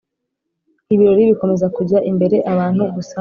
ibirori 0.93 1.29
bikomeza 1.31 1.65
kujya 1.75 1.99
imbere 2.09 2.37
abantu 2.51 2.81
gusa 2.95 3.09